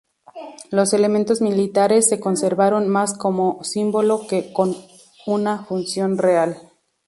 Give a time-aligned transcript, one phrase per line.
[0.71, 4.75] Los elementos militares se conservaron más como símbolo que con
[5.27, 6.57] una función real.